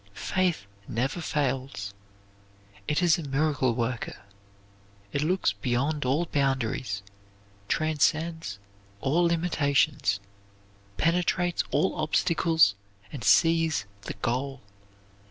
[0.15, 1.93] Faith never fails;
[2.87, 4.15] it is a miracle worker.
[5.13, 7.03] It looks beyond all boundaries,
[7.67, 8.57] transcends
[8.99, 10.19] all limitations,
[10.97, 12.73] penetrates all obstacles
[13.11, 14.61] and sees the goal.